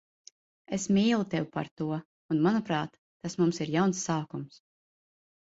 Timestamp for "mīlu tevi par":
0.95-1.69